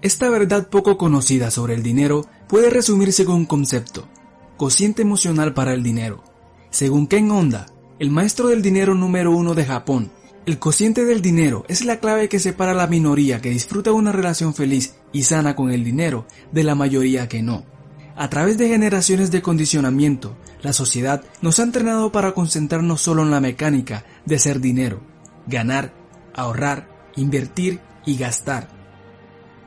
[0.00, 4.06] Esta verdad poco conocida sobre el dinero puede resumirse con un concepto,
[4.56, 6.22] cociente emocional para el dinero.
[6.70, 7.66] Según Ken Honda,
[7.98, 10.12] el maestro del dinero número uno de Japón,
[10.46, 14.12] el cociente del dinero es la clave que separa a la minoría que disfruta una
[14.12, 17.64] relación feliz y sana con el dinero de la mayoría que no.
[18.16, 23.32] A través de generaciones de condicionamiento, la sociedad nos ha entrenado para concentrarnos solo en
[23.32, 25.02] la mecánica de ser dinero,
[25.46, 25.92] ganar,
[26.34, 28.77] ahorrar, invertir y gastar.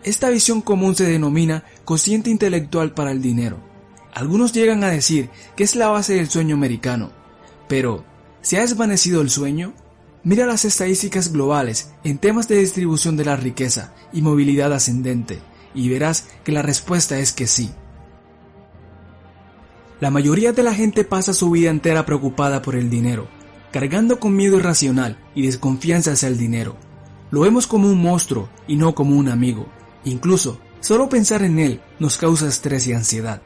[0.03, 3.57] Esta visión común se denomina cociente intelectual para el dinero.
[4.13, 7.11] Algunos llegan a decir que es la base del sueño americano.
[7.67, 8.03] Pero,
[8.41, 9.73] ¿se ha desvanecido el sueño?
[10.23, 15.39] Mira las estadísticas globales en temas de distribución de la riqueza y movilidad ascendente
[15.73, 17.71] y verás que la respuesta es que sí.
[19.99, 23.27] La mayoría de la gente pasa su vida entera preocupada por el dinero,
[23.71, 26.75] cargando con miedo irracional y desconfianza hacia el dinero.
[27.29, 29.67] Lo vemos como un monstruo y no como un amigo.
[30.03, 33.41] Incluso, solo pensar en él nos causa estrés y ansiedad.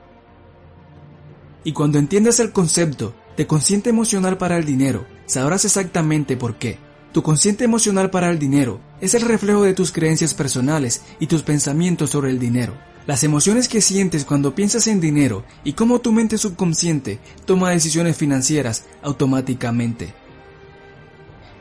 [1.63, 6.77] Y cuando entiendas el concepto de consciente emocional para el dinero, sabrás exactamente por qué.
[7.11, 11.43] Tu consciente emocional para el dinero es el reflejo de tus creencias personales y tus
[11.43, 12.77] pensamientos sobre el dinero.
[13.07, 18.17] Las emociones que sientes cuando piensas en dinero y cómo tu mente subconsciente toma decisiones
[18.17, 20.13] financieras automáticamente.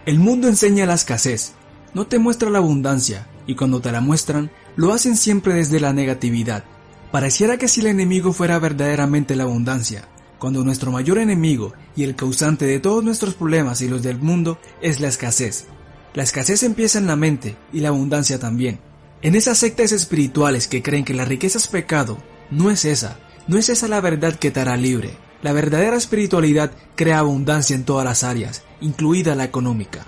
[0.06, 1.52] El mundo enseña la escasez,
[1.92, 5.92] no te muestra la abundancia, y cuando te la muestran, lo hacen siempre desde la
[5.92, 6.64] negatividad.
[7.10, 12.16] Pareciera que si el enemigo fuera verdaderamente la abundancia, cuando nuestro mayor enemigo y el
[12.16, 15.66] causante de todos nuestros problemas y los del mundo es la escasez.
[16.12, 18.78] La escasez empieza en la mente y la abundancia también.
[19.22, 22.18] En esas sectas espirituales que creen que la riqueza es pecado,
[22.50, 23.18] no es esa,
[23.48, 25.16] no es esa la verdad que te hará libre.
[25.42, 30.06] La verdadera espiritualidad crea abundancia en todas las áreas, incluida la económica.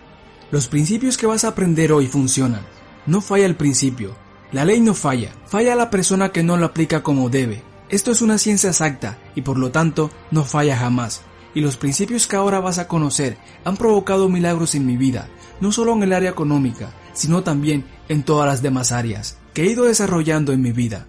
[0.50, 2.66] Los principios que vas a aprender hoy funcionan.
[3.06, 4.14] No falla el principio.
[4.52, 7.62] La ley no falla, falla la persona que no lo aplica como debe.
[7.88, 11.22] Esto es una ciencia exacta y por lo tanto no falla jamás.
[11.54, 15.28] Y los principios que ahora vas a conocer han provocado milagros en mi vida,
[15.60, 19.70] no solo en el área económica, sino también en todas las demás áreas que he
[19.70, 21.06] ido desarrollando en mi vida.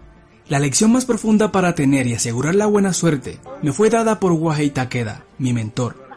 [0.48, 4.32] La lección más profunda para tener y asegurar la buena suerte me fue dada por
[4.32, 6.08] Wahei Takeda, mi mentor.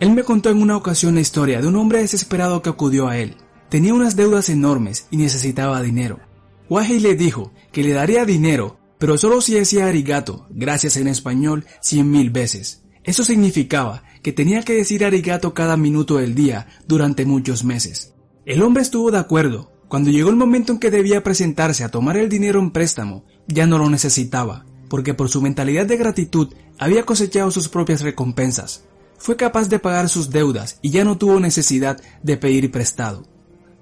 [0.00, 3.18] Él me contó en una ocasión la historia de un hombre desesperado que acudió a
[3.18, 3.36] él.
[3.68, 6.20] Tenía unas deudas enormes y necesitaba dinero.
[6.68, 11.64] Wahei le dijo que le daría dinero, pero solo si decía arigato, gracias en español,
[11.80, 12.82] cien mil veces.
[13.04, 18.14] Eso significaba que tenía que decir arigato cada minuto del día durante muchos meses.
[18.44, 19.72] El hombre estuvo de acuerdo.
[19.88, 23.66] Cuando llegó el momento en que debía presentarse a tomar el dinero en préstamo, ya
[23.66, 28.84] no lo necesitaba, porque por su mentalidad de gratitud había cosechado sus propias recompensas.
[29.18, 33.24] Fue capaz de pagar sus deudas y ya no tuvo necesidad de pedir prestado.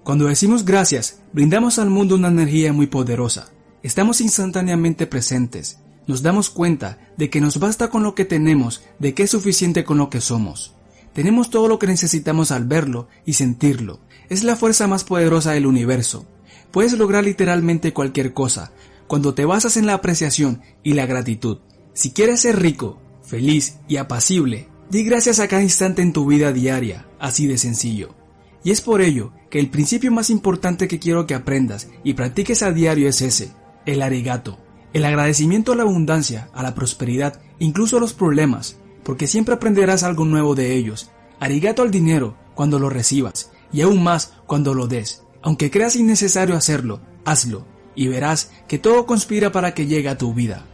[0.05, 3.49] Cuando decimos gracias, brindamos al mundo una energía muy poderosa.
[3.83, 5.79] Estamos instantáneamente presentes.
[6.07, 9.83] Nos damos cuenta de que nos basta con lo que tenemos, de que es suficiente
[9.83, 10.75] con lo que somos.
[11.15, 14.01] Tenemos todo lo que necesitamos al verlo y sentirlo.
[14.29, 16.27] Es la fuerza más poderosa del universo.
[16.71, 18.73] Puedes lograr literalmente cualquier cosa
[19.07, 21.61] cuando te basas en la apreciación y la gratitud.
[21.95, 26.53] Si quieres ser rico, feliz y apacible, di gracias a cada instante en tu vida
[26.53, 28.15] diaria, así de sencillo.
[28.65, 32.63] Y es por ello que el principio más importante que quiero que aprendas y practiques
[32.63, 33.53] a diario es ese,
[33.85, 34.59] el arigato.
[34.95, 40.03] El agradecimiento a la abundancia, a la prosperidad, incluso a los problemas, porque siempre aprenderás
[40.03, 41.11] algo nuevo de ellos.
[41.41, 45.23] Arigato al dinero cuando lo recibas, y aún más cuando lo des.
[45.43, 50.33] Aunque creas innecesario hacerlo, hazlo, y verás que todo conspira para que llegue a tu
[50.33, 50.65] vida.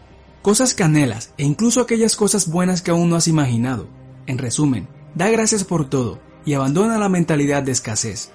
[0.42, 3.88] Cosas canelas e incluso aquellas cosas buenas que aún no has imaginado.
[4.26, 8.30] En resumen, da gracias por todo y abandona la mentalidad de escasez.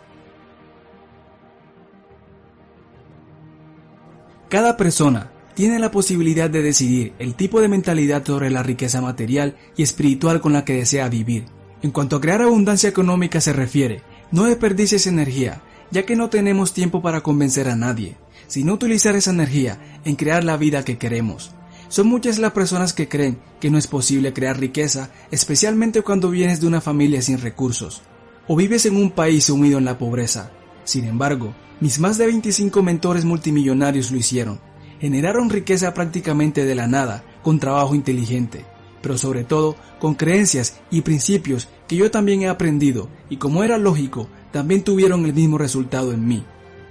[4.49, 9.55] Cada persona tiene la posibilidad de decidir el tipo de mentalidad sobre la riqueza material
[9.75, 11.45] y espiritual con la que desea vivir.
[11.81, 15.61] En cuanto a crear abundancia económica se refiere, no desperdicies energía,
[15.91, 18.17] ya que no tenemos tiempo para convencer a nadie,
[18.47, 21.55] sino utilizar esa energía en crear la vida que queremos.
[21.87, 26.59] Son muchas las personas que creen que no es posible crear riqueza, especialmente cuando vienes
[26.61, 28.01] de una familia sin recursos.
[28.47, 30.51] o vives en un país sumido en la pobreza.
[30.83, 34.59] Sin embargo, mis más de 25 mentores multimillonarios lo hicieron.
[34.99, 38.63] Generaron riqueza prácticamente de la nada, con trabajo inteligente,
[39.01, 43.77] pero sobre todo con creencias y principios que yo también he aprendido y como era
[43.77, 46.43] lógico, también tuvieron el mismo resultado en mí.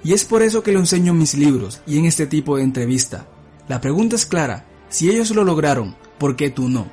[0.02, 2.62] Y es por eso que lo enseño en mis libros y en este tipo de
[2.62, 3.26] entrevista.
[3.69, 6.87] La pregunta es clara, si ellos lo lograron, ¿por qué tú no?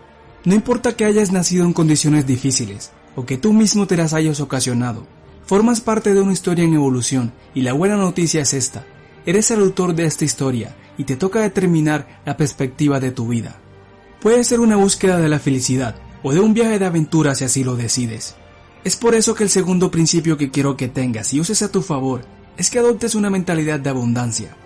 [0.44, 4.40] No importa que hayas nacido en condiciones difíciles o que tú mismo te las hayas
[4.40, 5.06] ocasionado,
[5.46, 8.88] formas parte de una historia en evolución y la buena noticia es esta,
[9.28, 13.60] eres el autor de esta historia y te toca determinar la perspectiva de tu vida.
[14.20, 17.64] Puede ser una búsqueda de la felicidad o de un viaje de aventura si así
[17.64, 18.34] lo decides.
[18.84, 21.84] Es por eso que el segundo principio que quiero que tengas y uses a tu
[21.84, 22.26] favor
[22.58, 24.58] es que adoptes una mentalidad de abundancia.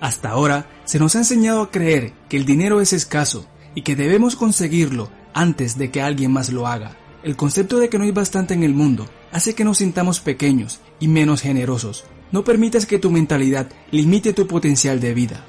[0.00, 3.96] Hasta ahora se nos ha enseñado a creer que el dinero es escaso y que
[3.96, 6.96] debemos conseguirlo antes de que alguien más lo haga.
[7.22, 10.80] El concepto de que no hay bastante en el mundo hace que nos sintamos pequeños
[10.98, 12.04] y menos generosos.
[12.32, 15.44] No permitas que tu mentalidad limite tu potencial de vida.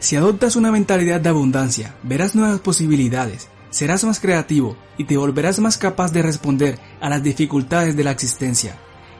[0.00, 5.58] Si adoptas una mentalidad de abundancia, verás nuevas posibilidades, serás más creativo y te volverás
[5.60, 8.76] más capaz de responder a las dificultades de la existencia.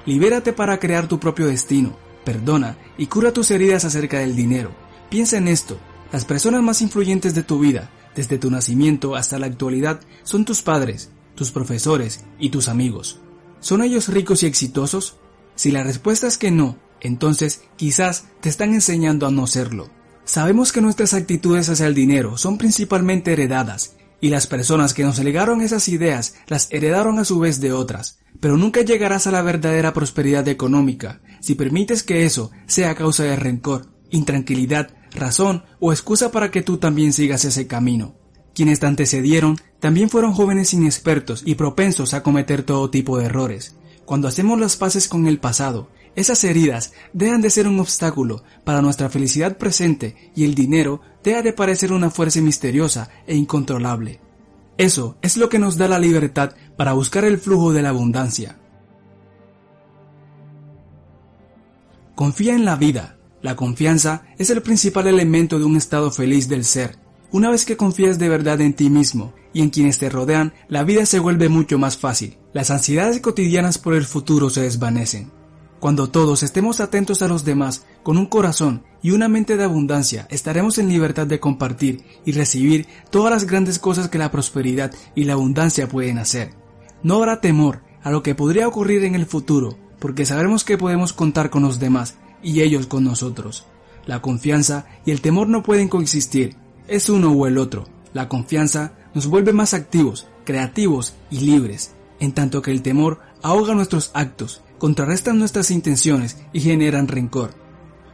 [0.06, 1.96] Libérate para crear tu propio destino,
[2.28, 4.70] perdona y cura tus heridas acerca del dinero.
[5.08, 5.78] Piensa en esto,
[6.12, 10.60] las personas más influyentes de tu vida desde tu nacimiento hasta la actualidad son tus
[10.60, 13.18] padres, tus profesores y tus amigos.
[13.60, 15.16] ¿Son ellos ricos y exitosos?
[15.54, 19.88] Si la respuesta es que no, entonces quizás te están enseñando a no serlo.
[20.26, 25.18] Sabemos que nuestras actitudes hacia el dinero son principalmente heredadas, y las personas que nos
[25.18, 29.40] legaron esas ideas las heredaron a su vez de otras, pero nunca llegarás a la
[29.40, 36.30] verdadera prosperidad económica si permites que eso sea causa de rencor, intranquilidad razón o excusa
[36.30, 38.14] para que tú también sigas ese camino.
[38.54, 43.76] Quienes te antecedieron también fueron jóvenes inexpertos y propensos a cometer todo tipo de errores.
[44.04, 48.82] Cuando hacemos las paces con el pasado, esas heridas dejan de ser un obstáculo para
[48.82, 54.20] nuestra felicidad presente y el dinero deja de parecer una fuerza misteriosa e incontrolable.
[54.78, 58.58] Eso es lo que nos da la libertad para buscar el flujo de la abundancia.
[62.18, 66.64] Confía en la vida, la confianza es el principal elemento de un estado feliz del
[66.64, 66.98] ser.
[67.30, 70.82] Una vez que confías de verdad en ti mismo y en quienes te rodean, la
[70.82, 72.36] vida se vuelve mucho más fácil.
[72.52, 75.30] Las ansiedades cotidianas por el futuro se desvanecen.
[75.78, 80.26] Cuando todos estemos atentos a los demás con un corazón y una mente de abundancia,
[80.28, 85.22] estaremos en libertad de compartir y recibir todas las grandes cosas que la prosperidad y
[85.22, 86.50] la abundancia pueden hacer.
[87.04, 91.12] No habrá temor a lo que podría ocurrir en el futuro, porque sabremos que podemos
[91.12, 93.64] contar con los demás y ellos con nosotros.
[94.06, 96.56] La confianza y el temor no pueden coexistir,
[96.86, 97.86] es uno o el otro.
[98.14, 103.74] La confianza nos vuelve más activos, creativos y libres, en tanto que el temor ahoga
[103.74, 107.54] nuestros actos, contrarrestan nuestras intenciones y generan rencor.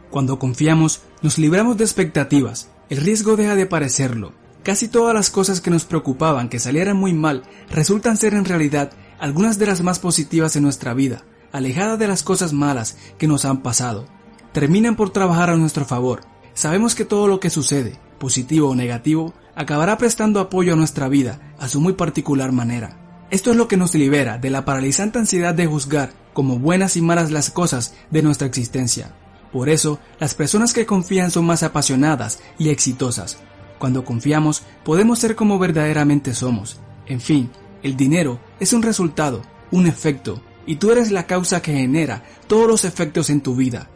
[0.09, 4.33] Cuando confiamos, nos libramos de expectativas, el riesgo deja de parecerlo.
[4.63, 8.91] Casi todas las cosas que nos preocupaban que salieran muy mal resultan ser en realidad
[9.19, 11.23] algunas de las más positivas en nuestra vida,
[11.55, 14.07] alejadas de las cosas malas que nos han pasado
[14.51, 16.21] terminan por trabajar a nuestro favor.
[16.53, 21.53] Sabemos que todo lo que sucede, positivo o negativo, acabará prestando apoyo a nuestra vida
[21.57, 22.97] a su muy particular manera.
[23.31, 27.01] Esto es lo que nos libera de la paralizante ansiedad de juzgar como buenas y
[27.01, 29.13] malas las cosas de nuestra existencia.
[29.53, 33.37] Por eso, las personas que confían son más apasionadas y exitosas.
[33.79, 36.79] Cuando confiamos, podemos ser como verdaderamente somos.
[37.07, 37.49] En fin,
[37.81, 42.67] el dinero es un resultado, un efecto, y tú eres la causa que genera todos
[42.67, 43.89] los efectos en tu vida.